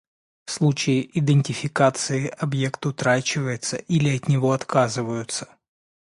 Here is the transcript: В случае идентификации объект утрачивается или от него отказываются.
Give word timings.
В 0.47 0.51
случае 0.51 1.07
идентификации 1.19 2.29
объект 2.29 2.83
утрачивается 2.87 3.77
или 3.77 4.17
от 4.17 4.27
него 4.29 4.51
отказываются. 4.53 5.47